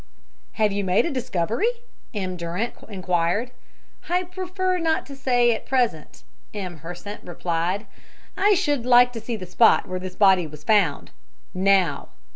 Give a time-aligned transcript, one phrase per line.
[0.53, 1.67] "Have you made a discovery?"
[2.11, 2.35] M.
[2.35, 3.51] Durant enquired.
[4.09, 6.23] "I prefer not to say at present,"
[6.55, 6.77] M.
[6.79, 7.85] Hersant replied.
[8.35, 11.11] "I should like to see the spot where this body was found
[11.53, 12.09] now."